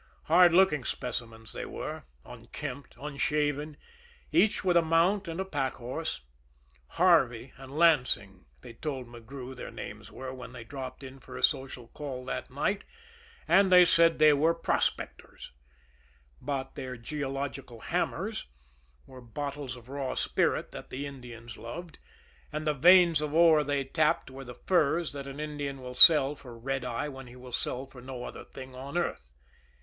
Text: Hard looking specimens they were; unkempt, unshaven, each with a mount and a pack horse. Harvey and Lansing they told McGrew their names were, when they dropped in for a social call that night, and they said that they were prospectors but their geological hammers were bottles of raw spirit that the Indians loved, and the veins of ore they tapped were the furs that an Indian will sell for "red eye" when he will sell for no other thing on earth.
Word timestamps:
Hard 0.23 0.51
looking 0.51 0.83
specimens 0.83 1.53
they 1.53 1.63
were; 1.63 2.05
unkempt, 2.25 2.95
unshaven, 2.99 3.77
each 4.31 4.63
with 4.63 4.75
a 4.75 4.81
mount 4.81 5.27
and 5.27 5.39
a 5.39 5.45
pack 5.45 5.73
horse. 5.73 6.21
Harvey 6.93 7.53
and 7.55 7.71
Lansing 7.77 8.45
they 8.63 8.73
told 8.73 9.05
McGrew 9.05 9.55
their 9.55 9.69
names 9.69 10.11
were, 10.11 10.33
when 10.33 10.53
they 10.53 10.63
dropped 10.63 11.03
in 11.03 11.19
for 11.19 11.37
a 11.37 11.43
social 11.43 11.87
call 11.89 12.25
that 12.25 12.49
night, 12.49 12.83
and 13.47 13.71
they 13.71 13.85
said 13.85 14.13
that 14.13 14.17
they 14.17 14.33
were 14.33 14.55
prospectors 14.55 15.51
but 16.41 16.73
their 16.73 16.97
geological 16.97 17.81
hammers 17.81 18.47
were 19.05 19.21
bottles 19.21 19.75
of 19.75 19.87
raw 19.87 20.15
spirit 20.15 20.71
that 20.71 20.89
the 20.89 21.05
Indians 21.05 21.57
loved, 21.57 21.99
and 22.51 22.65
the 22.65 22.73
veins 22.73 23.21
of 23.21 23.35
ore 23.35 23.63
they 23.63 23.83
tapped 23.83 24.31
were 24.31 24.43
the 24.43 24.55
furs 24.55 25.13
that 25.13 25.27
an 25.27 25.39
Indian 25.39 25.79
will 25.79 25.93
sell 25.93 26.33
for 26.35 26.57
"red 26.57 26.83
eye" 26.83 27.07
when 27.07 27.27
he 27.27 27.35
will 27.35 27.51
sell 27.51 27.85
for 27.85 28.01
no 28.01 28.23
other 28.23 28.43
thing 28.45 28.73
on 28.73 28.97
earth. 28.97 29.31